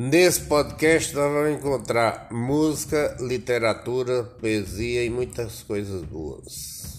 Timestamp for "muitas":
5.10-5.64